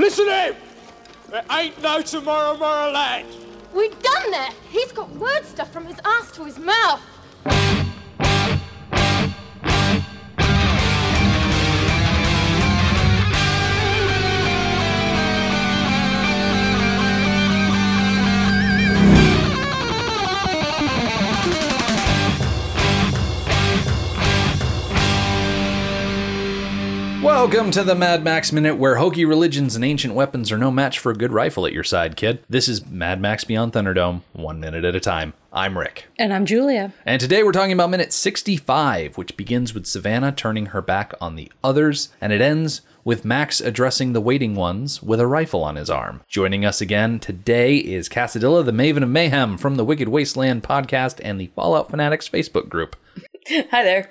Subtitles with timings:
[0.00, 0.56] Listen here!
[1.28, 3.28] There ain't no tomorrow, tomorrow land.
[3.74, 4.54] We've done that.
[4.70, 7.02] He's got word stuff from his ass to his mouth.
[27.50, 31.00] Welcome to the Mad Max Minute, where hokey religions and ancient weapons are no match
[31.00, 32.44] for a good rifle at your side, kid.
[32.48, 35.32] This is Mad Max Beyond Thunderdome, one minute at a time.
[35.52, 36.06] I'm Rick.
[36.16, 36.92] And I'm Julia.
[37.04, 41.34] And today we're talking about minute 65, which begins with Savannah turning her back on
[41.34, 45.74] the others, and it ends with Max addressing the waiting ones with a rifle on
[45.74, 46.20] his arm.
[46.28, 51.20] Joining us again today is Cassadilla, the Maven of Mayhem from the Wicked Wasteland podcast
[51.24, 52.94] and the Fallout Fanatics Facebook group.
[53.48, 54.08] Hi there.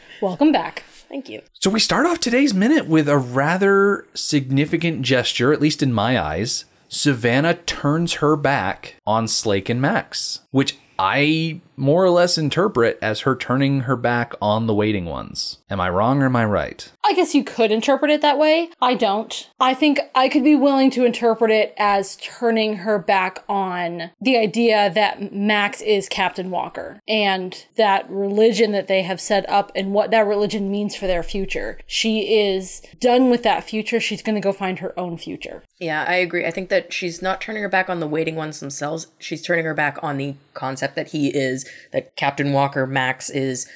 [0.20, 0.82] Welcome back.
[1.16, 1.40] Thank you.
[1.54, 6.20] So we start off today's minute with a rather significant gesture, at least in my
[6.20, 6.66] eyes.
[6.88, 13.20] Savannah turns her back on Slake and Max, which I more or less interpret as
[13.20, 15.56] her turning her back on the waiting ones.
[15.70, 16.92] Am I wrong or am I right?
[17.06, 18.68] I guess you could interpret it that way.
[18.82, 19.48] I don't.
[19.60, 24.36] I think I could be willing to interpret it as turning her back on the
[24.36, 29.92] idea that Max is Captain Walker and that religion that they have set up and
[29.92, 31.78] what that religion means for their future.
[31.86, 34.00] She is done with that future.
[34.00, 35.62] She's going to go find her own future.
[35.78, 36.44] Yeah, I agree.
[36.44, 39.06] I think that she's not turning her back on the waiting ones themselves.
[39.20, 43.68] She's turning her back on the concept that he is, that Captain Walker Max is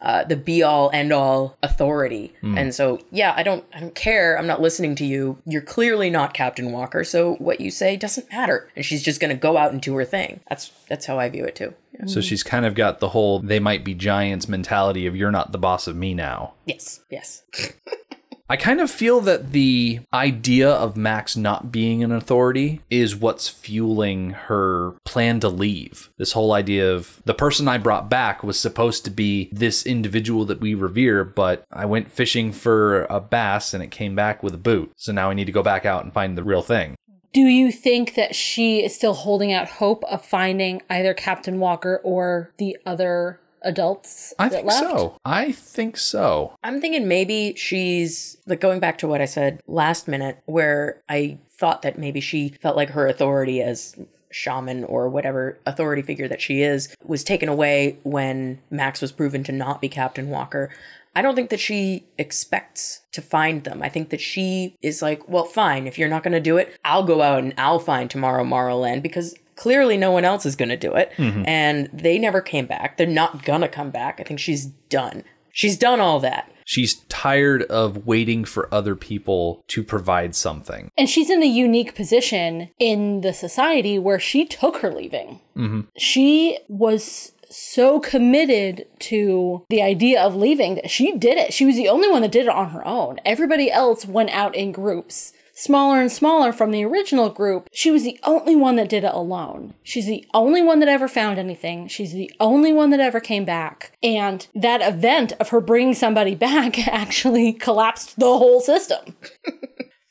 [0.00, 2.32] uh, the be all end all authority.
[2.42, 4.38] And so, yeah, I don't, I don't care.
[4.38, 5.38] I'm not listening to you.
[5.44, 7.04] You're clearly not Captain Walker.
[7.04, 8.70] So what you say doesn't matter.
[8.76, 10.40] And she's just going to go out and do her thing.
[10.48, 11.74] That's that's how I view it too.
[12.06, 15.50] So she's kind of got the whole they might be giants mentality of you're not
[15.50, 16.54] the boss of me now.
[16.64, 17.00] Yes.
[17.10, 17.42] Yes.
[18.50, 23.46] I kind of feel that the idea of Max not being an authority is what's
[23.46, 26.08] fueling her plan to leave.
[26.16, 30.46] This whole idea of the person I brought back was supposed to be this individual
[30.46, 34.54] that we revere, but I went fishing for a bass and it came back with
[34.54, 34.92] a boot.
[34.96, 36.94] So now I need to go back out and find the real thing.
[37.34, 42.00] Do you think that she is still holding out hope of finding either Captain Walker
[42.02, 44.80] or the other adults I think left?
[44.80, 45.16] so.
[45.24, 46.54] I think so.
[46.62, 51.38] I'm thinking maybe she's like going back to what I said last minute, where I
[51.50, 53.96] thought that maybe she felt like her authority as
[54.30, 59.42] shaman or whatever authority figure that she is was taken away when Max was proven
[59.44, 60.70] to not be Captain Walker.
[61.16, 63.82] I don't think that she expects to find them.
[63.82, 66.78] I think that she is like, well, fine, if you're not going to do it,
[66.84, 70.68] I'll go out and I'll find Tomorrow Morrowland because clearly no one else is going
[70.68, 71.12] to do it.
[71.16, 71.44] Mm-hmm.
[71.46, 72.96] And they never came back.
[72.96, 74.20] They're not going to come back.
[74.20, 75.24] I think she's done.
[75.52, 76.50] She's done all that.
[76.64, 80.90] She's tired of waiting for other people to provide something.
[80.96, 85.40] And she's in a unique position in the society where she took her leaving.
[85.56, 85.80] Mm-hmm.
[85.96, 91.54] She was so committed to the idea of leaving that she did it.
[91.54, 93.18] She was the only one that did it on her own.
[93.24, 95.32] Everybody else went out in groups.
[95.58, 99.12] Smaller and smaller from the original group, she was the only one that did it
[99.12, 99.74] alone.
[99.82, 101.88] She's the only one that ever found anything.
[101.88, 103.90] She's the only one that ever came back.
[104.00, 109.16] And that event of her bringing somebody back actually collapsed the whole system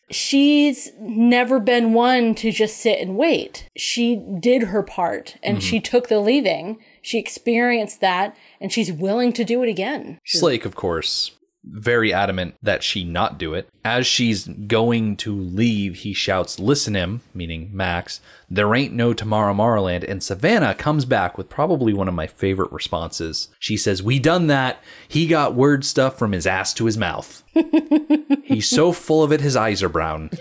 [0.10, 3.68] she's never been one to just sit and wait.
[3.76, 5.68] She did her part and mm-hmm.
[5.68, 6.80] she took the leaving.
[7.02, 10.20] She experienced that and she's willing to do it again.
[10.26, 11.32] Slake, of course,
[11.72, 13.70] very adamant that she not do it.
[13.84, 18.20] As she's going to leave, he shouts, Listen him, meaning Max,
[18.50, 20.04] there ain't no tomorrow Morrowland.
[20.10, 23.50] And Savannah comes back with probably one of my favorite responses.
[23.60, 24.82] She says, We done that.
[25.08, 27.44] He got word stuff from his ass to his mouth.
[28.44, 30.30] He's so full of it, his eyes are brown.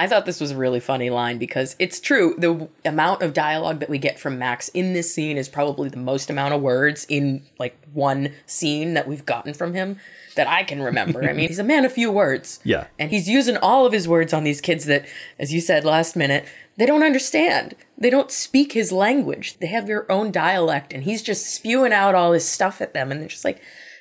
[0.00, 2.34] I thought this was a really funny line because it's true.
[2.38, 5.98] The amount of dialogue that we get from Max in this scene is probably the
[5.98, 9.98] most amount of words in like one scene that we've gotten from him
[10.36, 11.28] that I can remember.
[11.28, 12.60] I mean, he's a man of few words.
[12.70, 12.86] Yeah.
[12.98, 15.04] And he's using all of his words on these kids that,
[15.38, 17.74] as you said last minute, they don't understand.
[17.98, 19.58] They don't speak his language.
[19.58, 23.10] They have their own dialect, and he's just spewing out all his stuff at them,
[23.10, 23.60] and they're just like,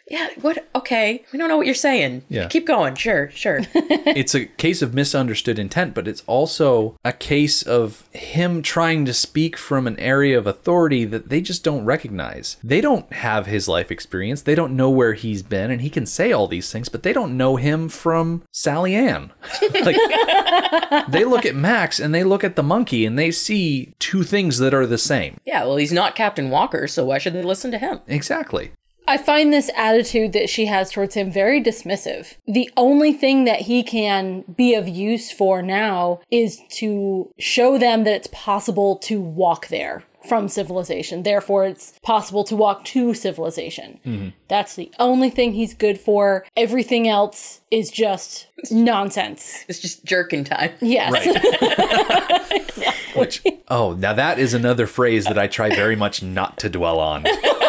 [0.09, 0.67] yeah, what?
[0.75, 2.23] Okay, we don't know what you're saying.
[2.29, 2.47] Yeah.
[2.47, 2.95] Keep going.
[2.95, 3.59] Sure, sure.
[3.73, 9.13] it's a case of misunderstood intent, but it's also a case of him trying to
[9.13, 12.57] speak from an area of authority that they just don't recognize.
[12.63, 14.41] They don't have his life experience.
[14.41, 17.13] They don't know where he's been, and he can say all these things, but they
[17.13, 19.31] don't know him from Sally Ann.
[19.61, 19.97] like,
[21.09, 24.57] they look at Max and they look at the monkey and they see two things
[24.57, 25.37] that are the same.
[25.45, 27.99] yeah, well, he's not Captain Walker, so why should they listen to him?
[28.07, 28.71] Exactly.
[29.09, 32.35] I find this attitude that she has towards him very dismissive.
[32.47, 38.03] The only thing that he can be of use for now is to show them
[38.03, 41.23] that it's possible to walk there from civilization.
[41.23, 43.99] Therefore, it's possible to walk to civilization.
[44.05, 44.29] Mm-hmm.
[44.47, 46.45] That's the only thing he's good for.
[46.55, 49.65] Everything else is just nonsense.
[49.67, 50.73] It's just jerking time.
[50.81, 51.25] Yes.
[53.15, 56.99] Which, oh, now that is another phrase that I try very much not to dwell
[56.99, 57.25] on.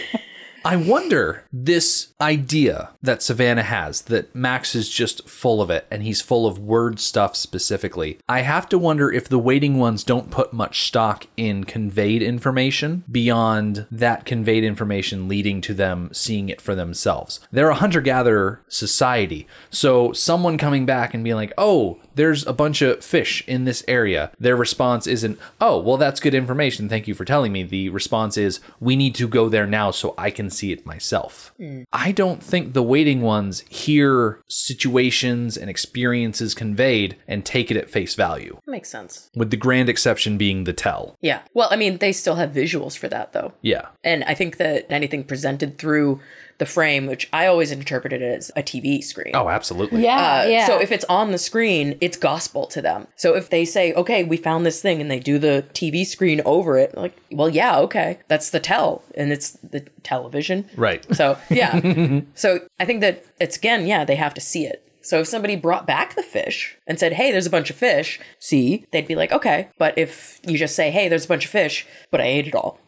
[0.63, 6.03] I wonder this idea that Savannah has that Max is just full of it and
[6.03, 8.19] he's full of word stuff specifically.
[8.29, 13.03] I have to wonder if the waiting ones don't put much stock in conveyed information
[13.11, 17.39] beyond that conveyed information leading to them seeing it for themselves.
[17.51, 19.47] They're a hunter gatherer society.
[19.71, 23.83] So someone coming back and being like, oh, there's a bunch of fish in this
[23.87, 24.31] area.
[24.39, 26.87] Their response isn't, oh, well, that's good information.
[26.87, 27.63] Thank you for telling me.
[27.63, 31.53] The response is, we need to go there now so I can see it myself.
[31.93, 37.89] I don't think the waiting ones hear situations and experiences conveyed and take it at
[37.89, 39.29] face value, Makes sense.
[39.35, 41.17] with the grand exception being the tell.
[41.21, 41.41] Yeah.
[41.53, 43.53] Well, I mean, they still have visuals for that, though.
[43.61, 43.87] Yeah.
[44.03, 46.19] And I think that anything presented through
[46.57, 49.31] the frame, which I always interpreted as a TV screen.
[49.33, 50.03] Oh, absolutely.
[50.03, 50.67] Yeah, Uh, yeah.
[50.67, 53.07] So if it's on the screen, it's gospel to them.
[53.15, 56.39] So if they say, "Okay, we found this thing," and they do the TV screen
[56.45, 60.31] over it, like, well, yeah, okay, that's the tell, and it's the television,
[60.75, 61.05] Right.
[61.15, 62.21] So yeah.
[62.35, 64.87] so I think that it's again, yeah, they have to see it.
[65.01, 68.19] So if somebody brought back the fish and said, "Hey, there's a bunch of fish,"
[68.39, 71.51] see, they'd be like, "Okay." But if you just say, "Hey, there's a bunch of
[71.51, 72.79] fish," but I ate it all.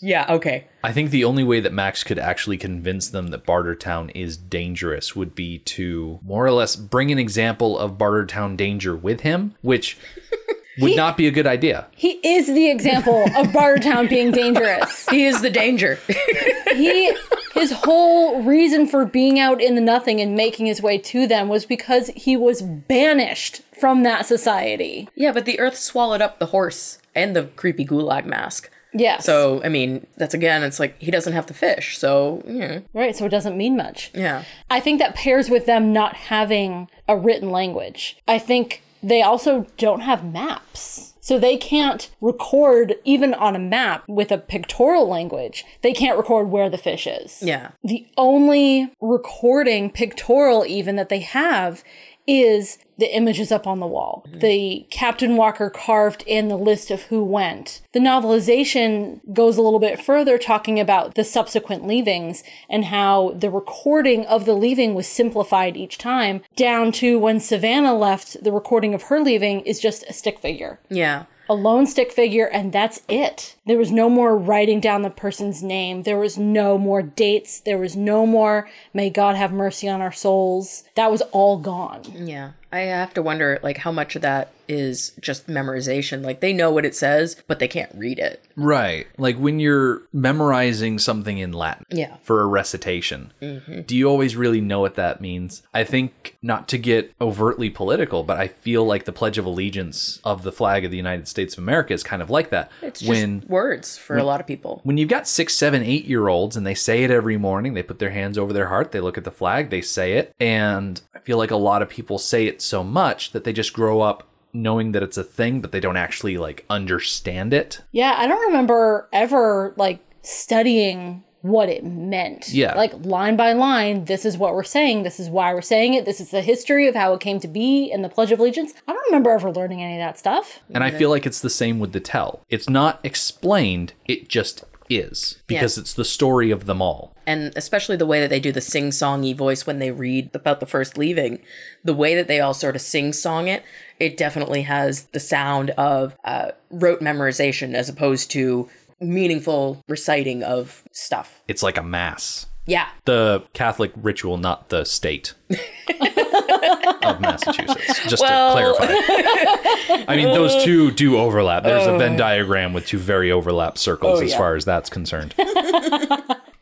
[0.00, 0.66] Yeah, okay.
[0.82, 5.16] I think the only way that Max could actually convince them that Bartertown is dangerous
[5.16, 9.96] would be to more or less bring an example of Bartertown danger with him, which
[10.80, 11.86] would not be a good idea.
[11.92, 15.06] he is the example of Bartertown being dangerous.
[15.14, 15.98] He is the danger.
[16.74, 17.14] he
[17.54, 21.48] his whole reason for being out in the nothing and making his way to them
[21.48, 25.08] was because he was banished from that society.
[25.14, 28.70] yeah, but the earth swallowed up the horse and the creepy gulag mask.
[28.92, 29.24] Yes.
[29.24, 31.98] So, I mean, that's again, it's like he doesn't have the fish.
[31.98, 32.80] So, yeah.
[32.92, 34.10] right, so it doesn't mean much.
[34.14, 34.44] yeah.
[34.70, 38.16] I think that pairs with them not having a written language.
[38.28, 41.12] I think they also don't have maps.
[41.20, 46.50] So they can't record, even on a map with a pictorial language, they can't record
[46.50, 47.42] where the fish is.
[47.42, 47.70] Yeah.
[47.82, 51.82] The only recording, pictorial even, that they have
[52.26, 54.24] is the images up on the wall.
[54.28, 54.38] Mm-hmm.
[54.38, 57.82] The Captain Walker carved in the list of who went.
[57.92, 63.50] The novelization goes a little bit further, talking about the subsequent leavings and how the
[63.50, 68.94] recording of the leaving was simplified each time, down to when Savannah left, the recording
[68.94, 71.24] of her leaving is just a stick figure Yeah.
[71.48, 73.56] A lone stick figure and that's it.
[73.66, 76.02] There was no more writing down the person's name.
[76.02, 77.60] There was no more dates.
[77.60, 80.84] There was no more may God have mercy on our souls.
[80.94, 82.02] That was all gone.
[82.14, 82.52] Yeah.
[82.74, 86.24] I have to wonder, like, how much of that is just memorization.
[86.24, 88.42] Like, they know what it says, but they can't read it.
[88.56, 89.06] Right.
[89.18, 92.16] Like when you're memorizing something in Latin Yeah.
[92.22, 93.82] for a recitation, mm-hmm.
[93.82, 95.62] do you always really know what that means?
[95.74, 100.20] I think, not to get overtly political, but I feel like the Pledge of Allegiance
[100.24, 102.70] of the flag of the United States of America is kind of like that.
[102.80, 104.80] It's just when words for a lot of people.
[104.84, 107.82] when you've got six, seven, eight year olds and they say it every morning, they
[107.82, 110.34] put their hands over their heart, they look at the flag, they say it.
[110.40, 113.72] And I feel like a lot of people say it so much that they just
[113.72, 117.80] grow up knowing that it's a thing, but they don't actually like understand it.
[117.92, 122.48] Yeah, I don't remember ever like studying what it meant.
[122.48, 122.74] Yeah.
[122.74, 126.06] Like line by line, this is what we're saying, this is why we're saying it,
[126.06, 128.72] this is the history of how it came to be in the Pledge of Allegiance.
[128.88, 130.60] I don't remember ever learning any of that stuff.
[130.70, 132.40] And I feel like it's the same with the tell.
[132.48, 135.82] It's not explained, it just is because Yeah.
[135.82, 137.14] it's the story of them all.
[137.26, 140.66] and especially the way that they do the sing-songy voice when they read about the
[140.66, 141.38] first leaving
[141.82, 143.62] the way that they all sort of sing-song it
[143.98, 148.68] it definitely has the sound of uh, rote memorization as opposed to
[149.00, 152.46] meaningful reciting of stuff It's like a mass.
[152.66, 155.34] yeah The Catholic ritual, not the state
[157.02, 158.08] of Massachusetts.
[158.08, 160.04] Just Well- to clarify.
[160.08, 161.62] I mean, those two do overlap.
[161.62, 162.18] There's a Venn oh.
[162.18, 164.38] diagram with two very overlap circles Oh, as yeah.
[164.38, 165.34] far as that's concerned.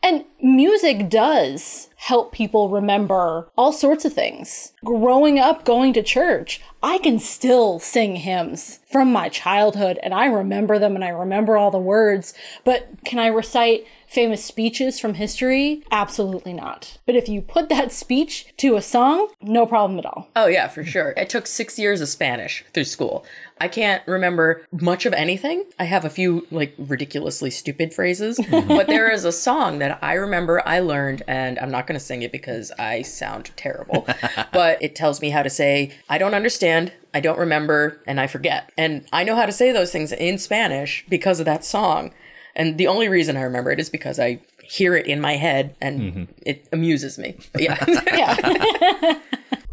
[0.05, 4.73] And music does help people remember all sorts of things.
[4.83, 10.25] Growing up going to church, I can still sing hymns from my childhood and I
[10.25, 12.33] remember them and I remember all the words,
[12.65, 15.81] but can I recite famous speeches from history?
[15.91, 16.97] Absolutely not.
[17.05, 20.29] But if you put that speech to a song, no problem at all.
[20.35, 21.13] Oh, yeah, for sure.
[21.17, 23.25] It took six years of Spanish through school.
[23.59, 25.65] I can't remember much of anything.
[25.79, 30.13] I have a few like ridiculously stupid phrases, but there is a song that I
[30.13, 34.07] remember I learned, and I'm not going to sing it because I sound terrible,
[34.51, 38.27] but it tells me how to say, I don't understand, I don't remember, and I
[38.27, 38.71] forget.
[38.77, 42.13] And I know how to say those things in Spanish because of that song.
[42.55, 45.75] And the only reason I remember it is because I hear it in my head
[45.81, 46.23] and mm-hmm.
[46.45, 47.37] it amuses me.
[47.51, 47.85] But yeah.
[48.13, 49.19] Yeah.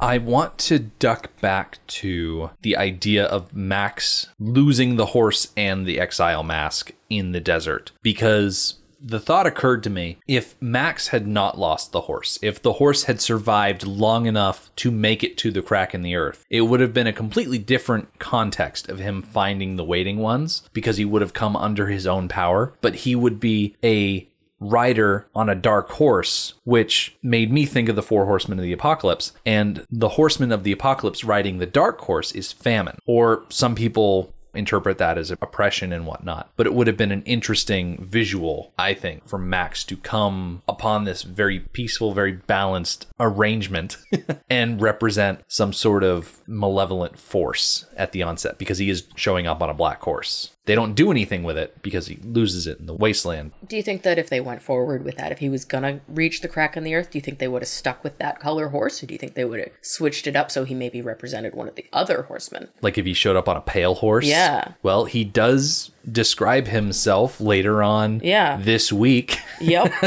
[0.01, 6.01] I want to duck back to the idea of Max losing the horse and the
[6.01, 11.59] exile mask in the desert because the thought occurred to me if Max had not
[11.59, 15.63] lost the horse, if the horse had survived long enough to make it to the
[15.63, 19.77] crack in the earth, it would have been a completely different context of him finding
[19.77, 23.41] the waiting ones because he would have come under his own power, but he would
[23.41, 24.27] be a
[24.61, 28.73] rider on a dark horse, which made me think of the four horsemen of the
[28.73, 29.33] apocalypse.
[29.47, 34.35] And the horseman of the apocalypse riding the dark horse is famine, or some people
[34.55, 36.51] interpret that as oppression and whatnot.
[36.57, 41.05] But it would have been an interesting visual, I think, for Max to come upon
[41.05, 43.97] this very peaceful, very balanced arrangement
[44.51, 49.63] and represent some sort of malevolent force at the onset because he is showing up
[49.63, 50.51] on a black horse.
[50.67, 53.53] They don't do anything with it because he loses it in the wasteland.
[53.67, 56.43] Do you think that if they went forward with that, if he was gonna reach
[56.43, 58.69] the crack in the earth, do you think they would have stuck with that color
[58.69, 61.55] horse, or do you think they would have switched it up so he maybe represented
[61.55, 62.69] one of the other horsemen?
[62.83, 64.27] Like if he showed up on a pale horse.
[64.27, 64.73] Yeah.
[64.83, 68.59] Well, he does describe himself later on Yeah.
[68.61, 69.91] this week Yep.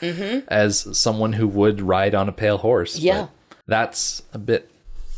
[0.00, 0.44] Mhm.
[0.48, 2.98] as someone who would ride on a pale horse.
[2.98, 3.28] Yeah.
[3.66, 4.68] That's a bit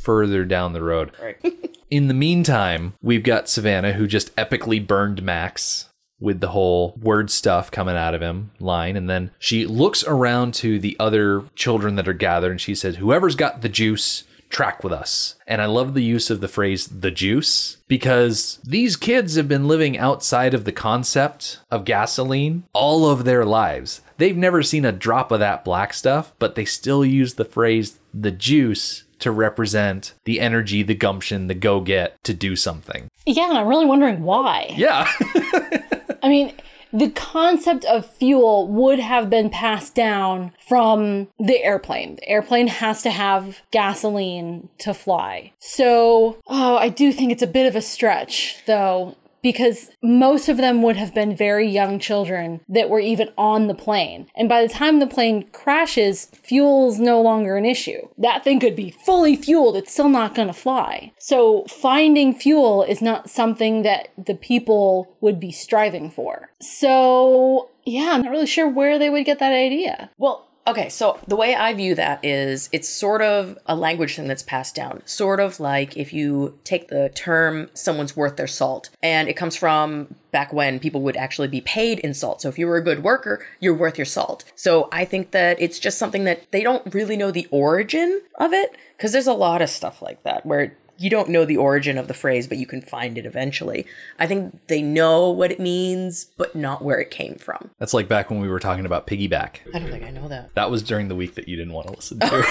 [0.02, 1.12] further down the road.
[1.21, 1.37] right.
[1.92, 7.30] In the meantime, we've got Savannah who just epically burned Max with the whole word
[7.30, 8.96] stuff coming out of him line.
[8.96, 12.96] And then she looks around to the other children that are gathered and she says,
[12.96, 15.34] Whoever's got the juice, track with us.
[15.46, 19.68] And I love the use of the phrase the juice because these kids have been
[19.68, 24.00] living outside of the concept of gasoline all of their lives.
[24.16, 27.99] They've never seen a drop of that black stuff, but they still use the phrase
[28.14, 33.08] the juice to represent the energy, the gumption, the go get to do something.
[33.26, 34.72] yeah, and I'm really wondering why.
[34.76, 35.10] Yeah.
[36.22, 36.52] I mean,
[36.92, 42.16] the concept of fuel would have been passed down from the airplane.
[42.16, 45.52] The airplane has to have gasoline to fly.
[45.58, 50.56] So, oh, I do think it's a bit of a stretch, though, because most of
[50.56, 54.28] them would have been very young children that were even on the plane.
[54.37, 58.08] And by the time the plane crashes, fuel's no longer an issue.
[58.16, 61.12] That thing could be fully fueled, it's still not going to fly.
[61.18, 66.50] So finding fuel is not something that the people would be striving for.
[66.61, 70.11] So, yeah, I'm not really sure where they would get that idea.
[70.18, 74.28] Well, okay, so the way I view that is it's sort of a language thing
[74.28, 75.02] that's passed down.
[75.04, 79.57] Sort of like if you take the term someone's worth their salt, and it comes
[79.57, 82.40] from back when people would actually be paid in salt.
[82.40, 84.45] So if you were a good worker, you're worth your salt.
[84.54, 88.52] So I think that it's just something that they don't really know the origin of
[88.52, 91.99] it, because there's a lot of stuff like that where you don't know the origin
[91.99, 93.87] of the phrase, but you can find it eventually.
[94.21, 97.71] I think they know what it means, but not where it came from.
[97.78, 99.56] That's like back when we were talking about piggyback.
[99.75, 100.54] I don't think I know that.
[100.54, 102.26] That was during the week that you didn't want to listen to.
[102.28, 102.44] Sorry.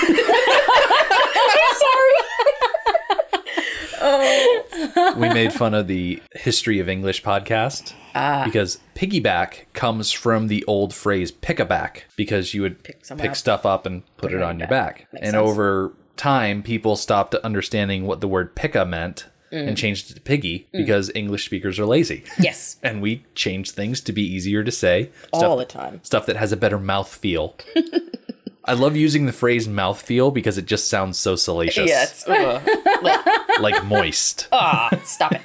[5.15, 8.43] we made fun of the History of English podcast ah.
[8.43, 13.65] because piggyback comes from the old phrase pick-a-back because you would pick, someone up, stuff
[13.65, 15.07] up and put, it on your back.
[15.13, 15.35] Makes and sense.
[15.35, 20.67] over time, people stopped understanding what the word picka meant and changed it to piggy
[20.71, 22.23] because English speakers are lazy.
[22.39, 22.77] Yes.
[22.83, 25.09] and we change things to be easier to say.
[25.33, 25.99] All the time.
[26.03, 27.55] Stuff that has a better mouth feel.
[28.63, 31.89] I love using the phrase mouth feel because it just sounds so salacious.
[31.89, 32.61] Yeah, it's ugh.
[33.01, 34.47] Like, like moist.
[34.51, 35.41] ah, stop it.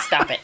[0.00, 0.40] Stop it.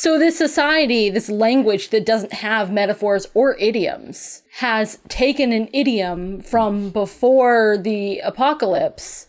[0.00, 6.40] So, this society, this language that doesn't have metaphors or idioms, has taken an idiom
[6.40, 9.26] from before the apocalypse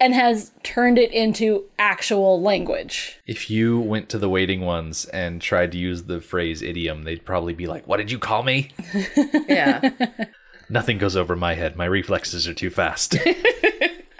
[0.00, 3.18] and has turned it into actual language.
[3.26, 7.24] If you went to the waiting ones and tried to use the phrase idiom, they'd
[7.24, 8.70] probably be like, What did you call me?
[9.48, 9.90] Yeah.
[10.68, 11.74] Nothing goes over my head.
[11.74, 13.16] My reflexes are too fast.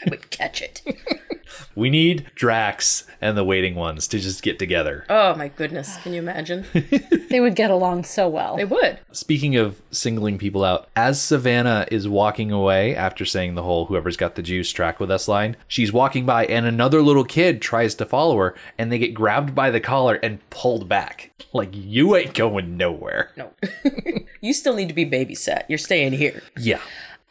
[0.04, 0.82] I would catch it.
[1.75, 5.04] We need Drax and the waiting ones to just get together.
[5.09, 5.97] Oh my goodness.
[5.99, 6.66] Can you imagine?
[7.32, 8.56] They would get along so well.
[8.56, 8.99] they would.
[9.11, 14.18] Speaking of singling people out, as Savannah is walking away after saying the whole whoever's
[14.18, 17.94] got the juice track with us line, she's walking by and another little kid tries
[17.94, 21.30] to follow her and they get grabbed by the collar and pulled back.
[21.54, 23.30] Like, you ain't going nowhere.
[23.35, 23.52] No.
[24.42, 25.64] you still need to be babysat.
[25.68, 26.42] You're staying here.
[26.59, 26.80] Yeah.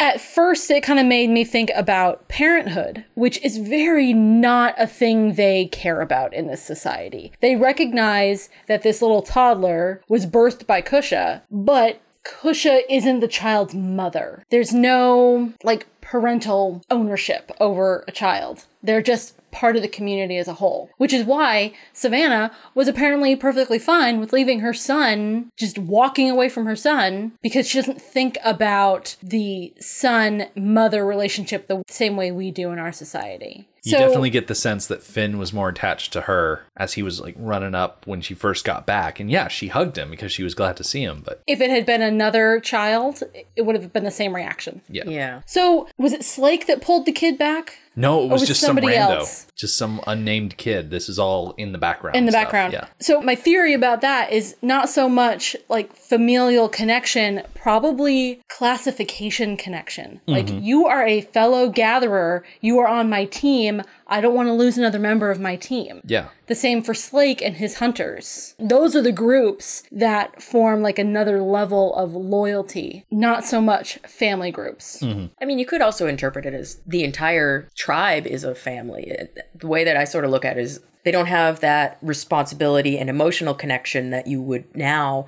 [0.01, 4.88] At first, it kind of made me think about parenthood, which is very not a
[4.88, 7.34] thing they care about in this society.
[7.39, 13.74] They recognize that this little toddler was birthed by Cusha, but Cusha isn't the child's
[13.74, 14.44] mother.
[14.50, 18.66] There's no, like, parental ownership over a child.
[18.84, 20.90] They're just part of the community as a whole.
[20.98, 26.50] Which is why Savannah was apparently perfectly fine with leaving her son, just walking away
[26.50, 32.32] from her son, because she doesn't think about the son mother relationship the same way
[32.32, 33.68] we do in our society.
[33.84, 37.20] You definitely get the sense that Finn was more attached to her as he was
[37.20, 39.20] like running up when she first got back.
[39.20, 41.24] And yeah, she hugged him because she was glad to see him.
[41.26, 43.24] But if it had been another child,
[43.56, 44.82] it would have been the same reaction.
[44.88, 45.04] yeah.
[45.06, 45.42] Yeah.
[45.46, 47.80] So, was it Slake that pulled the kid back?
[47.95, 48.95] No, it oh, was was just some rando.
[48.95, 49.48] else?
[49.55, 50.89] Just some unnamed kid.
[50.89, 52.15] This is all in the background.
[52.15, 52.43] in the stuff.
[52.43, 52.74] background.
[52.74, 52.88] Yeah.
[53.00, 60.21] So my theory about that is not so much like familial connection, probably classification connection.
[60.25, 60.63] Like mm-hmm.
[60.63, 63.81] you are a fellow gatherer, you are on my team.
[64.12, 66.01] I don't want to lose another member of my team.
[66.06, 66.27] Yeah.
[66.48, 68.56] The same for Slake and his hunters.
[68.60, 74.51] Those are the groups that form like another level of loyalty, not so much family
[74.51, 75.00] groups.
[75.01, 75.27] Mm-hmm.
[75.41, 79.18] I mean, you could also interpret it as the entire tribe is a family.
[79.56, 83.00] The way that I sort of look at it is they don't have that responsibility
[83.00, 85.25] and emotional connection that you would now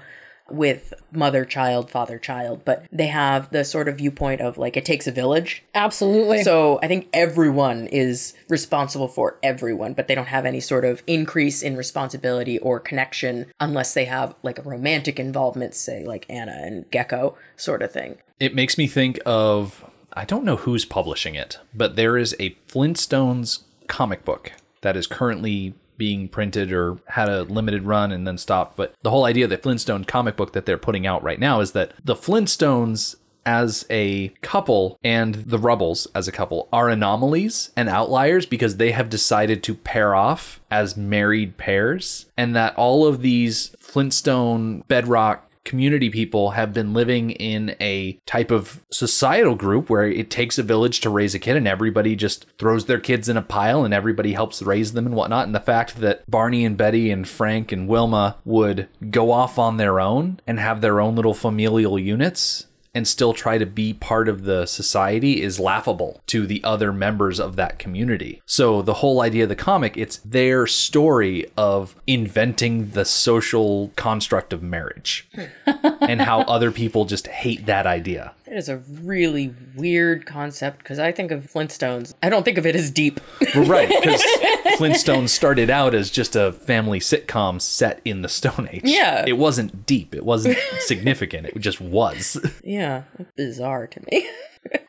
[0.49, 4.85] with mother child, father child, but they have the sort of viewpoint of like it
[4.85, 5.63] takes a village.
[5.73, 6.43] Absolutely.
[6.43, 11.01] So I think everyone is responsible for everyone, but they don't have any sort of
[11.07, 16.59] increase in responsibility or connection unless they have like a romantic involvement, say like Anna
[16.63, 18.17] and Gecko sort of thing.
[18.39, 22.51] It makes me think of I don't know who's publishing it, but there is a
[22.67, 28.37] Flintstones comic book that is currently being printed or had a limited run and then
[28.37, 28.75] stopped.
[28.75, 31.59] But the whole idea of the Flintstone comic book that they're putting out right now
[31.59, 37.71] is that the Flintstones as a couple and the Rubbles as a couple are anomalies
[37.75, 43.05] and outliers because they have decided to pair off as married pairs and that all
[43.05, 49.89] of these Flintstone bedrock community people have been living in a type of societal group
[49.89, 53.29] where it takes a village to raise a kid and everybody just throws their kids
[53.29, 55.45] in a pile and everybody helps raise them and whatnot.
[55.45, 59.77] And the fact that Barney and Betty and Frank and Wilma would go off on
[59.77, 64.29] their own and have their own little familial units and still try to be part
[64.29, 68.41] of the society is laughable to the other members of that community.
[68.45, 74.53] So the whole idea of the comic, it's their story of inventing the social construct
[74.53, 75.27] of marriage
[75.65, 78.33] and how other people just hate that idea.
[78.53, 82.13] It is a really weird concept because I think of Flintstones.
[82.21, 83.19] I don't think of it as deep.
[83.55, 84.21] Well, right, because
[84.77, 88.83] Flintstones started out as just a family sitcom set in the Stone Age.
[88.83, 89.25] Yeah.
[89.25, 92.37] It wasn't deep, it wasn't significant, it just was.
[92.63, 94.29] yeah, bizarre to me.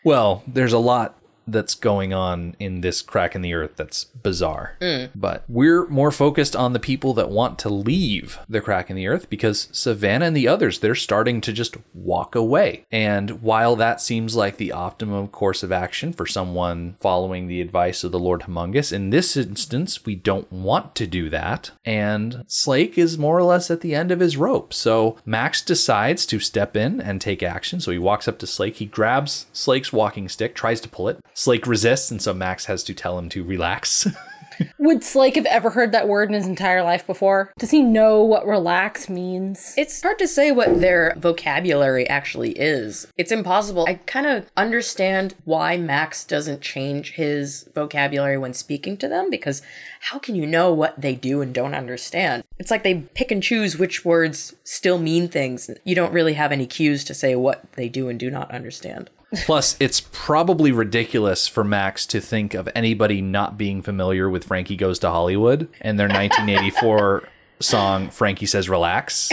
[0.04, 4.76] Well, there's a lot that's going on in this crack in the earth that's bizarre.
[4.80, 5.10] Mm.
[5.14, 9.08] But we're more focused on the people that want to leave the crack in the
[9.08, 12.86] earth because Savannah and the others, they're starting to just walk away.
[12.90, 18.04] And while that seems like the optimum course of action for someone following the advice
[18.04, 21.70] of the Lord Humungus, in this instance, we don't want to do that.
[21.84, 24.72] And Slake is more or less at the end of his rope.
[24.72, 27.80] So Max decides to step in and take action.
[27.80, 28.76] So he walks up to Slake.
[28.76, 31.18] He grabs Slake's walking stick, tries to pull it.
[31.34, 34.06] Slake resists, and so Max has to tell him to relax.
[34.78, 37.52] Would Slake have ever heard that word in his entire life before?
[37.58, 39.74] Does he know what relax means?
[39.76, 43.08] It's hard to say what their vocabulary actually is.
[43.16, 43.86] It's impossible.
[43.88, 49.62] I kind of understand why Max doesn't change his vocabulary when speaking to them because
[50.00, 52.44] how can you know what they do and don't understand?
[52.58, 55.70] It's like they pick and choose which words still mean things.
[55.84, 59.10] You don't really have any cues to say what they do and do not understand.
[59.44, 64.76] Plus, it's probably ridiculous for Max to think of anybody not being familiar with Frankie
[64.76, 67.28] Goes to Hollywood and their 1984
[67.60, 69.30] song, Frankie Says Relax.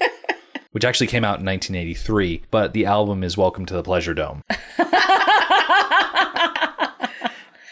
[0.72, 4.42] Which actually came out in 1983, but the album is Welcome to the Pleasure Dome.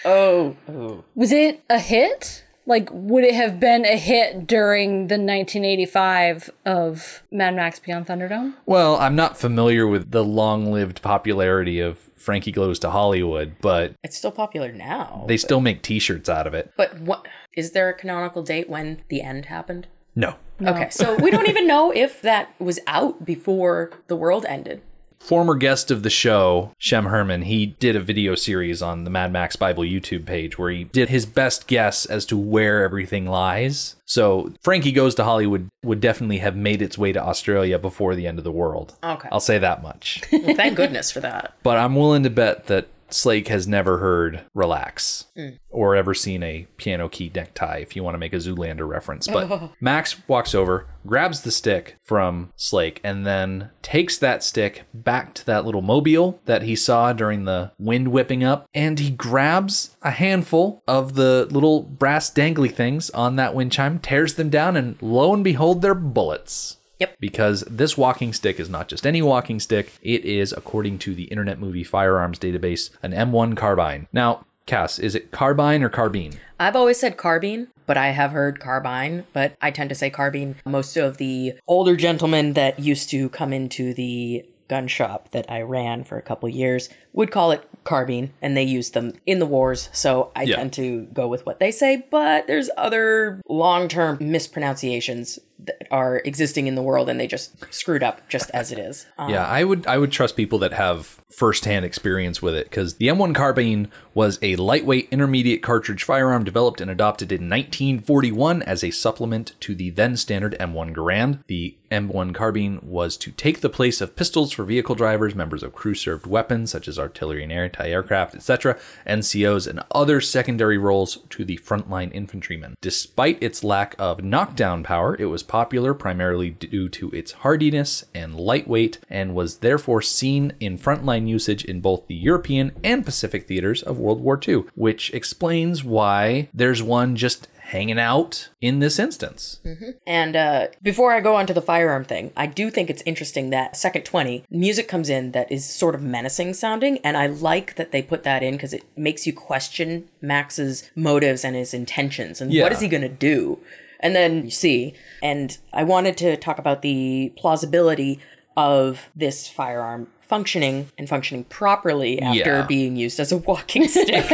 [0.08, 0.56] Oh.
[0.68, 2.44] oh, Was it a hit?
[2.68, 8.54] Like, would it have been a hit during the 1985 of Mad Max Beyond Thunderdome?
[8.66, 14.16] Well, I'm not familiar with the long-lived popularity of Frankie Goes to Hollywood, but It's
[14.16, 15.24] still popular now.
[15.28, 16.72] they still make T-shirts out of it.
[16.76, 17.26] but what
[17.56, 19.86] is there a canonical date when the end happened?
[20.16, 20.34] No.
[20.60, 24.80] Okay, so we don't even know if that was out before the world ended.
[25.18, 29.32] Former guest of the show, Shem Herman, he did a video series on the Mad
[29.32, 33.96] Max Bible YouTube page where he did his best guess as to where everything lies.
[34.04, 38.26] So Frankie Goes to Hollywood would definitely have made its way to Australia before the
[38.26, 38.94] end of the world.
[39.02, 39.28] Okay.
[39.32, 40.22] I'll say that much.
[40.30, 41.54] Well, thank goodness for that.
[41.64, 45.58] but I'm willing to bet that Slake has never heard Relax mm.
[45.70, 49.28] or ever seen a piano key necktie, if you want to make a Zoolander reference.
[49.28, 55.34] But Max walks over, grabs the stick from Slake, and then takes that stick back
[55.34, 59.96] to that little mobile that he saw during the wind whipping up, and he grabs
[60.02, 64.76] a handful of the little brass dangly things on that wind chime, tears them down,
[64.76, 67.16] and lo and behold, they're bullets Yep.
[67.20, 69.92] because this walking stick is not just any walking stick.
[70.02, 74.08] It is, according to the Internet Movie Firearms Database, an M1 carbine.
[74.12, 76.38] Now, Cass, is it carbine or carbine?
[76.58, 80.56] I've always said carbine, but I have heard carbine, but I tend to say carbine.
[80.64, 85.60] Most of the older gentlemen that used to come into the gun shop that I
[85.62, 89.46] ran for a couple years would call it carbine, and they used them in the
[89.46, 89.88] wars.
[89.92, 90.56] So I Yeah.
[90.56, 96.22] tend to go with what they say, but there's other long term mispronunciations that are
[96.24, 99.06] existing in the world, and they just screwed up just as it is.
[99.18, 102.94] Um, Yeah, I would I would trust people that have firsthand experience with it because
[102.94, 108.82] the M1 carbine was a lightweight intermediate cartridge firearm developed and adopted in 1941 as
[108.82, 111.40] a supplement to the then standard M1 Garand.
[111.48, 115.74] The M1 carbine was to take the place of pistols for vehicle drivers, members of
[115.74, 121.58] crew-served weapons such as artillery and anti-aircraft, etc., NCOs, and other secondary roles to the
[121.58, 122.76] frontline infantrymen.
[122.80, 128.34] Despite its lack of knockdown power, it was popular primarily due to its hardiness and
[128.34, 133.82] lightweight, and was therefore seen in frontline usage in both the European and Pacific theaters
[133.82, 139.60] of World War II, which explains why there's one just hanging out in this instance.
[140.06, 143.50] And uh, before I go on to the firearm thing, I do think it's interesting
[143.50, 146.98] that second 20, music comes in that is sort of menacing sounding.
[146.98, 151.44] And I like that they put that in because it makes you question Max's motives
[151.44, 152.62] and his intentions and Yeah.
[152.62, 153.58] what is he going to do?
[154.00, 158.20] And then you see, and I wanted to talk about the plausibility
[158.56, 162.66] of this firearm functioning and functioning properly after Yeah.
[162.66, 164.24] being used as a walking stick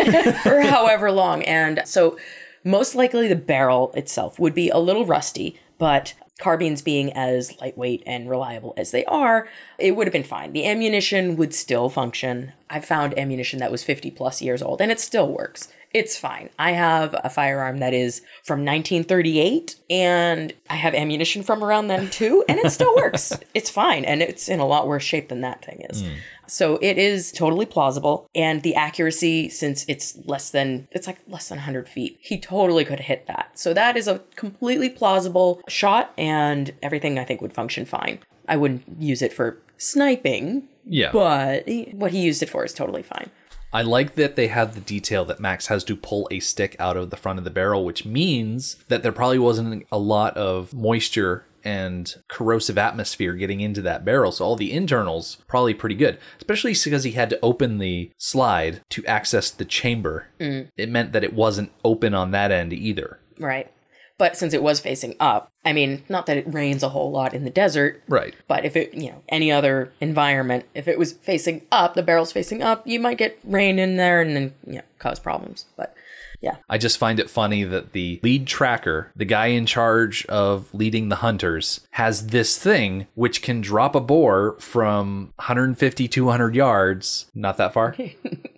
[0.43, 1.43] for however long.
[1.45, 2.17] And so
[2.65, 8.03] most likely the barrel itself would be a little rusty, but carbines being as lightweight
[8.05, 9.49] and reliable as they are,
[9.79, 10.53] it would have been fine.
[10.53, 12.53] The ammunition would still function.
[12.69, 15.69] I found ammunition that was 50 plus years old and it still works.
[15.95, 16.49] It's fine.
[16.59, 22.09] I have a firearm that is from 1938 and I have ammunition from around then
[22.09, 23.33] too, and it still works.
[23.55, 24.07] It's fine.
[24.07, 26.01] And it's in a lot worse shape than that thing is.
[26.01, 26.13] Hmm.
[26.47, 28.29] So it is totally plausible.
[28.35, 32.85] And the accuracy, since it's less than, it's like less than 100 feet, he totally
[32.85, 33.51] could hit that.
[33.59, 38.19] So that is a completely plausible shot, and everything I think would function fine.
[38.49, 41.11] I wouldn't use it for sniping, Yeah.
[41.13, 43.31] but what he used it for is totally fine.
[43.75, 46.97] I like that they have the detail that Max has to pull a stick out
[46.99, 50.75] of the front of the barrel, which means that there probably wasn't a lot of
[50.75, 54.33] moisture and corrosive atmosphere getting into that barrel.
[54.33, 58.81] So all the internals probably pretty good, especially because he had to open the slide
[58.91, 60.27] to access the chamber.
[60.41, 60.69] Mm.
[60.77, 63.19] It meant that it wasn't open on that end either.
[63.39, 63.71] Right.
[64.19, 67.35] But since it was facing up, I mean, not that it rains a whole lot
[67.35, 68.35] in the desert, Right.
[68.47, 72.31] But if it, you know, any other environment, if it was facing up, the barrel's
[72.31, 75.67] facing up, you might get rain in there and then, you know, cause problems.
[75.77, 75.97] But
[76.43, 76.57] yeah.
[76.69, 81.09] I just find it funny that the lead tracker, the guy in charge of leading
[81.09, 87.27] the hunters, has this thing which can drop a boar from 150, 200 yards.
[87.35, 87.97] Not that far.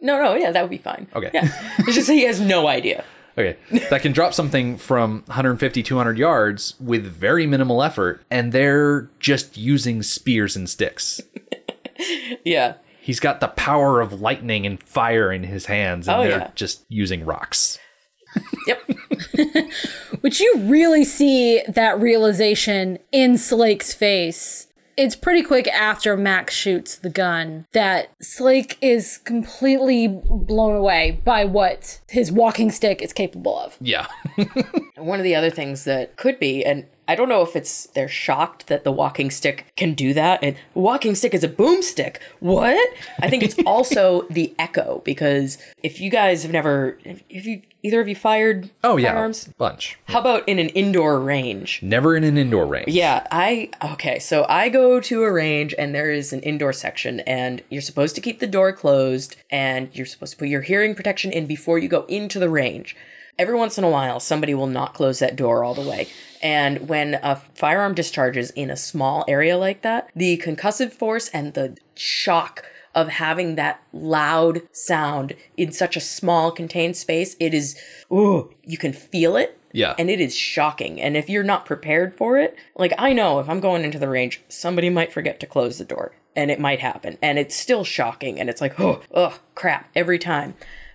[0.05, 1.07] No, no, yeah, that would be fine.
[1.15, 1.31] Okay.
[1.33, 1.49] Yeah.
[1.79, 3.05] It's just he has no idea.
[3.39, 3.57] Okay.
[3.89, 9.57] That can drop something from 150, 200 yards with very minimal effort, and they're just
[9.57, 11.23] using spears and sticks.
[12.45, 12.75] Yeah.
[13.05, 16.51] He's got the power of lightning and fire in his hands, and Oh, they're yeah.
[16.55, 17.79] just using rocks.
[18.67, 18.91] Yep.
[20.23, 24.69] Which you really see that realization in Slake's face.
[24.97, 31.45] It's pretty quick after Max shoots the gun that Slake is completely blown away by
[31.45, 33.77] what his walking stick is capable of.
[33.81, 34.07] Yeah.
[34.97, 38.09] One of the other things that could be, and I don't know if it's they're
[38.09, 42.17] shocked that the walking stick can do that and walking stick is a boomstick.
[42.41, 42.95] What?
[43.21, 48.01] I think it's also the echo because if you guys have never if you either
[48.01, 49.99] of you fired Oh yeah, firearms, bunch.
[50.07, 51.81] how about in an indoor range?
[51.83, 52.89] Never in an indoor range.
[52.89, 57.21] Yeah, I okay, so I go to a range and there is an indoor section
[57.21, 60.95] and you're supposed to keep the door closed and you're supposed to put your hearing
[60.95, 62.97] protection in before you go into the range.
[63.39, 66.09] Every once in a while somebody will not close that door all the way.
[66.43, 71.55] And when a firearm discharges in a small area like that, the concussive force and
[71.55, 77.77] the shock of having that loud sound in such a small contained space, it is
[78.13, 79.95] ooh, you can feel it Yeah.
[79.99, 81.01] and it is shocking.
[81.01, 84.09] And if you're not prepared for it, like I know if I'm going into the
[84.09, 87.19] range, somebody might forget to close the door and it might happen.
[87.21, 88.39] And it's still shocking.
[88.39, 90.55] And it's like, oh, oh, crap, every time.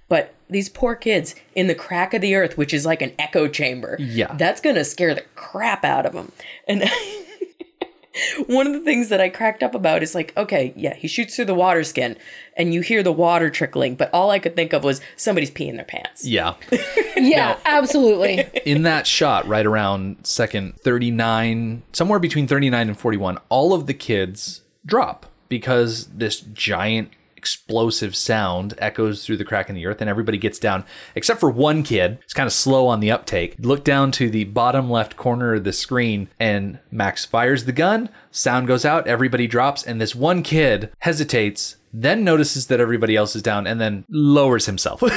[0.09, 3.47] But these poor kids in the crack of the earth, which is like an echo
[3.47, 4.33] chamber, Yeah.
[4.35, 6.31] that's going to scare the crap out of them.
[6.67, 6.83] And
[8.47, 11.35] one of the things that I cracked up about is like, okay, yeah, he shoots
[11.35, 12.17] through the water skin
[12.57, 15.75] and you hear the water trickling, but all I could think of was somebody's peeing
[15.75, 16.25] their pants.
[16.25, 16.55] Yeah.
[17.21, 18.47] Yeah, absolutely.
[18.65, 23.93] in that shot, right around second 39, somewhere between 39 and 41, all of the
[23.93, 30.09] kids drop because this giant explosive sound echoes through the crack in the earth and
[30.09, 30.83] everybody gets down
[31.15, 32.19] except for one kid.
[32.25, 33.55] It's kind of slow on the uptake.
[33.59, 38.09] Look down to the bottom left corner of the screen and max fires the gun.
[38.29, 43.35] Sound goes out everybody drops and this one kid hesitates then notices that everybody else
[43.35, 44.99] is down and then lowers himself.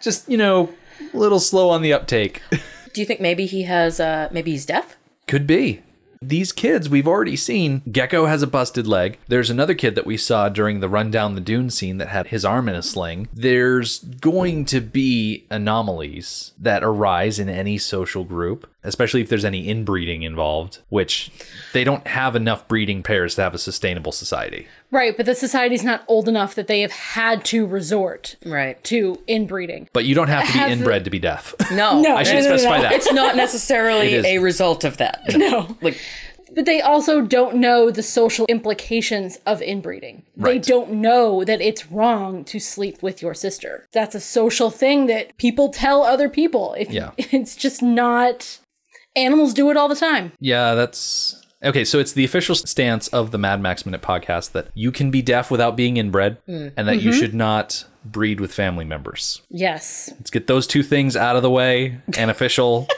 [0.00, 0.72] Just you know
[1.12, 2.42] a little slow on the uptake.
[2.92, 4.96] Do you think maybe he has, uh, maybe he's deaf?
[5.26, 5.82] Could be.
[6.22, 7.82] These kids we've already seen.
[7.90, 9.18] Gecko has a busted leg.
[9.28, 12.28] There's another kid that we saw during the run down the dune scene that had
[12.28, 13.28] his arm in a sling.
[13.32, 19.68] There's going to be anomalies that arise in any social group, especially if there's any
[19.68, 21.30] inbreeding involved, which
[21.72, 24.66] they don't have enough breeding pairs to have a sustainable society.
[24.90, 28.82] Right, but the society's not old enough that they have had to resort Right.
[28.84, 29.88] to inbreeding.
[29.92, 31.54] But you don't have to be Has the- inbred to be deaf.
[31.72, 32.00] No.
[32.02, 32.82] No, I should no, no, no, specify no.
[32.82, 32.92] that.
[32.92, 34.24] It's not necessarily It is.
[34.26, 35.22] a result of that.
[35.36, 35.76] No.
[35.80, 35.98] Like,
[36.54, 40.24] But they also don't know the social implications of inbreeding.
[40.36, 43.88] They don't know that it's wrong to sleep with your sister.
[43.92, 46.74] That's a social thing that people tell other people.
[46.78, 47.12] If Yeah.
[47.16, 48.58] it's just not
[49.16, 50.32] animals do it all the time.
[50.40, 51.84] Yeah, that's okay.
[51.84, 55.22] So it's the official stance of the Mad Max Minute podcast that you can be
[55.22, 56.72] deaf without being inbred, mm.
[56.76, 57.20] and that you mm-hmm.
[57.20, 59.42] should not breed with family members.
[59.48, 60.10] Yes.
[60.14, 62.88] Let's get those two things out of the way and official.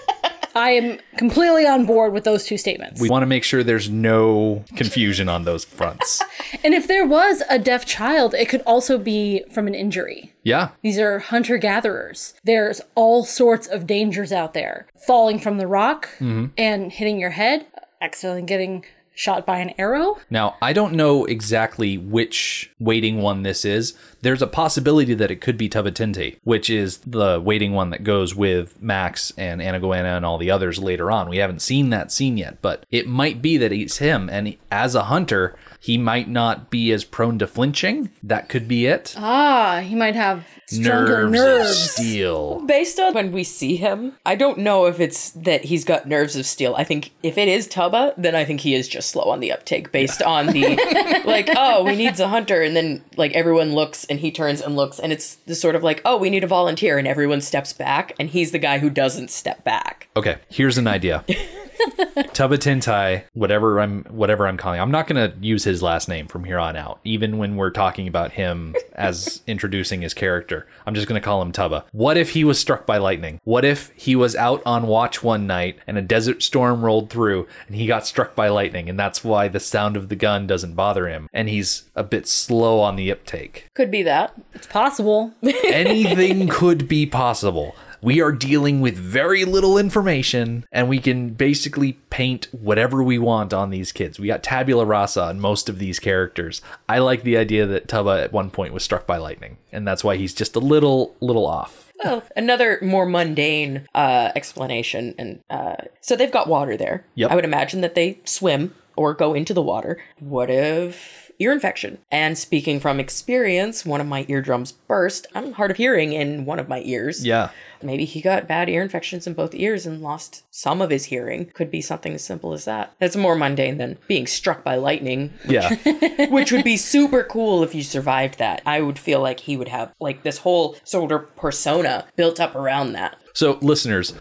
[0.54, 3.00] I am completely on board with those two statements.
[3.00, 6.22] we want to make sure there's no confusion on those fronts.
[6.64, 10.32] and if there was a deaf child, it could also be from an injury.
[10.42, 12.34] Yeah, These are hunter gatherers.
[12.44, 14.86] There's all sorts of dangers out there.
[15.06, 16.46] Falling from the rock mm-hmm.
[16.58, 17.66] and hitting your head,
[18.00, 20.18] accidentally getting shot by an arrow.
[20.28, 23.94] Now, I don't know exactly which waiting one this is.
[24.22, 28.04] There's a possibility that it could be Tubba Tintye, which is the waiting one that
[28.04, 31.28] goes with Max and Anna Goanna and all the others later on.
[31.28, 34.28] We haven't seen that scene yet, but it might be that it's him.
[34.28, 38.08] And as a hunter, he might not be as prone to flinching.
[38.22, 39.14] That could be it.
[39.18, 41.70] Ah, he might have stronger nerves, nerves.
[41.70, 42.60] of steel.
[42.64, 46.36] based on when we see him, I don't know if it's that he's got nerves
[46.36, 46.74] of steel.
[46.74, 49.52] I think if it is Tubba, then I think he is just slow on the
[49.52, 54.06] uptake based on the like, oh, we need a hunter, and then like everyone looks
[54.06, 56.46] and he turns and looks, and it's the sort of like, oh, we need a
[56.46, 60.08] volunteer, and everyone steps back, and he's the guy who doesn't step back.
[60.16, 61.26] Okay, here's an idea.
[62.32, 64.80] Tubba Tintye, whatever I'm whatever I'm calling.
[64.80, 67.70] I'm not going to use his last name from here on out, even when we're
[67.70, 70.66] talking about him as introducing his character.
[70.86, 71.84] I'm just going to call him Tuba.
[71.92, 73.40] What if he was struck by lightning?
[73.44, 77.46] What if he was out on watch one night and a desert storm rolled through
[77.66, 80.74] and he got struck by lightning and that's why the sound of the gun doesn't
[80.74, 83.70] bother him and he's a bit slow on the uptake?
[83.74, 84.34] Could be that.
[84.52, 85.32] It's possible.
[85.66, 87.74] anything could be possible.
[88.04, 93.54] We are dealing with very little information, and we can basically paint whatever we want
[93.54, 94.20] on these kids.
[94.20, 96.60] We got tabula rasa on most of these characters.
[96.86, 100.04] I like the idea that Tuba at one point was struck by lightning, and that's
[100.04, 101.92] why he's just a little, little off.
[102.04, 107.06] Oh, another more mundane uh, explanation, and uh, so they've got water there.
[107.14, 107.30] Yep.
[107.30, 109.98] I would imagine that they swim or go into the water.
[110.18, 111.98] What if ear infection.
[112.10, 115.26] And speaking from experience, one of my eardrums burst.
[115.34, 117.24] I'm hard of hearing in one of my ears.
[117.26, 117.50] Yeah.
[117.82, 121.46] Maybe he got bad ear infections in both ears and lost some of his hearing.
[121.52, 122.94] Could be something as simple as that.
[122.98, 125.74] That's more mundane than being struck by lightning, Yeah.
[126.30, 128.62] which would be super cool if you survived that.
[128.64, 132.54] I would feel like he would have like this whole sort of persona built up
[132.54, 133.16] around that.
[133.34, 134.14] So, listeners,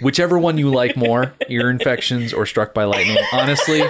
[0.00, 3.82] whichever one you like more, ear infections or struck by lightning, honestly,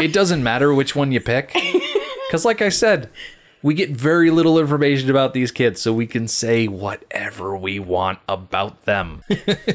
[0.00, 1.54] it doesn't matter which one you pick.
[2.30, 3.10] Because, like I said,
[3.60, 8.20] we get very little information about these kids, so we can say whatever we want
[8.28, 9.24] about them.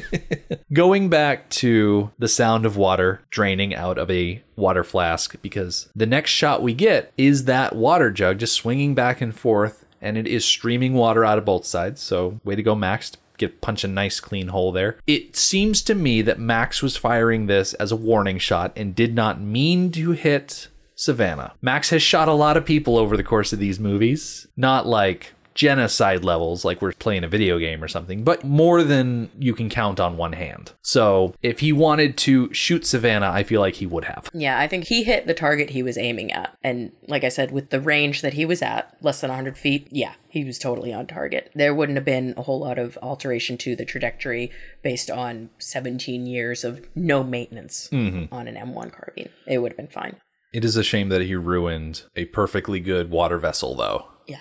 [0.72, 6.06] Going back to the sound of water draining out of a water flask, because the
[6.06, 10.26] next shot we get is that water jug just swinging back and forth, and it
[10.26, 12.00] is streaming water out of both sides.
[12.00, 13.12] So, way to go, Max.
[13.36, 14.98] Get punch a nice clean hole there.
[15.06, 19.14] It seems to me that Max was firing this as a warning shot and did
[19.14, 21.52] not mean to hit Savannah.
[21.60, 25.34] Max has shot a lot of people over the course of these movies, not like
[25.56, 29.68] genocide levels like we're playing a video game or something, but more than you can
[29.68, 30.72] count on one hand.
[30.82, 34.30] So if he wanted to shoot Savannah, I feel like he would have.
[34.32, 36.56] Yeah, I think he hit the target he was aiming at.
[36.62, 39.88] And like I said, with the range that he was at, less than 100 feet,
[39.90, 41.50] yeah, he was totally on target.
[41.54, 44.50] There wouldn't have been a whole lot of alteration to the trajectory
[44.82, 48.32] based on 17 years of no maintenance mm-hmm.
[48.32, 49.30] on an M1 carbine.
[49.46, 50.16] It would have been fine.
[50.52, 54.08] It is a shame that he ruined a perfectly good water vessel, though.
[54.26, 54.40] Yeah.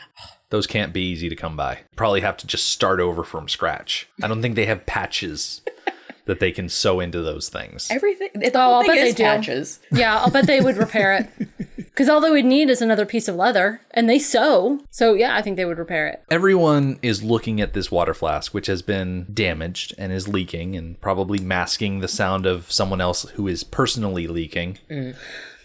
[0.49, 1.79] Those can't be easy to come by.
[1.95, 4.07] Probably have to just start over from scratch.
[4.23, 5.61] I don't think they have patches
[6.25, 7.87] that they can sew into those things.
[7.91, 8.29] Everything.
[8.35, 9.23] The Oh, I'll bet they do.
[9.23, 9.79] patches.
[9.91, 11.47] Yeah, I'll bet they would repair it.
[11.95, 14.81] Because all they would need is another piece of leather, and they sew.
[14.91, 16.21] So yeah, I think they would repair it.
[16.29, 20.99] Everyone is looking at this water flask, which has been damaged and is leaking and
[20.99, 24.77] probably masking the sound of someone else who is personally leaking.
[24.91, 25.15] Mm.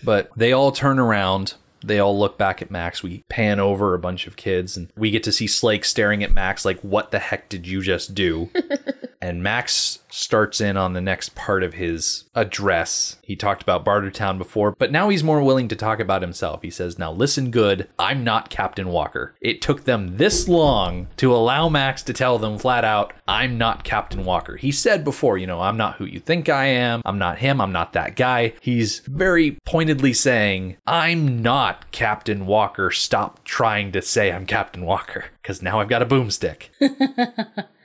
[0.04, 1.54] But they all turn around.
[1.82, 3.02] They all look back at Max.
[3.02, 6.32] We pan over a bunch of kids and we get to see Slake staring at
[6.32, 8.50] Max like, what the heck did you just do?
[9.22, 13.16] and Max starts in on the next part of his address.
[13.22, 16.62] He talked about Bartertown before, but now he's more willing to talk about himself.
[16.62, 19.34] He says, Now listen good, I'm not Captain Walker.
[19.40, 23.84] It took them this long to allow Max to tell them flat out, I'm not
[23.84, 24.56] Captain Walker.
[24.56, 27.02] He said before, you know, I'm not who you think I am.
[27.04, 27.60] I'm not him.
[27.60, 28.54] I'm not that guy.
[28.60, 32.90] He's very pointedly saying, I'm not Captain Walker.
[32.90, 36.68] Stop trying to say I'm Captain Walker, because now I've got a boomstick.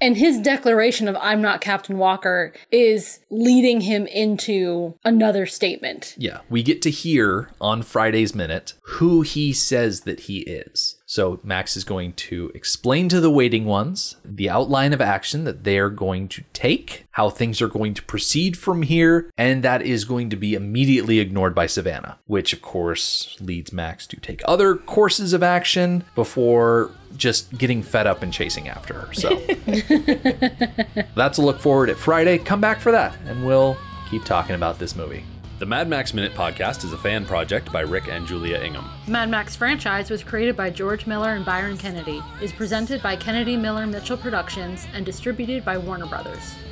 [0.00, 6.14] And his declaration of I'm not Captain Walker is leading him into another statement.
[6.16, 10.96] Yeah, we get to hear on Friday's Minute who he says that he is.
[11.10, 15.64] So Max is going to explain to the waiting ones the outline of action that
[15.64, 19.82] they are going to take, how things are going to proceed from here, and that
[19.82, 24.40] is going to be immediately ignored by Savannah, which of course leads Max to take
[24.44, 29.12] other courses of action before just getting fed up and chasing after her.
[29.12, 29.30] So
[31.16, 32.38] that's a look forward at Friday.
[32.38, 33.76] Come back for that, and we'll
[34.08, 35.24] keep talking about this movie.
[35.60, 38.88] The Mad Max Minute podcast is a fan project by Rick and Julia Ingham.
[39.06, 43.58] Mad Max franchise was created by George Miller and Byron Kennedy, is presented by Kennedy
[43.58, 46.54] Miller Mitchell Productions, and distributed by Warner Brothers.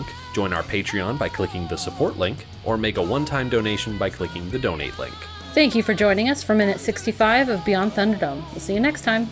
[0.00, 3.98] link, join our Patreon by clicking the support link, or make a one time donation
[3.98, 5.14] by clicking the donate link.
[5.52, 8.42] Thank you for joining us for minute 65 of Beyond Thunderdome.
[8.50, 9.28] We'll see you next time.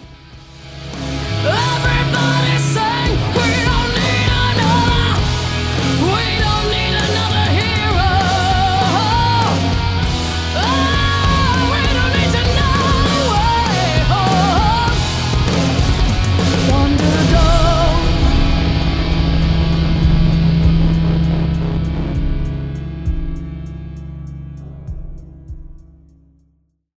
[1.45, 2.58] Everybody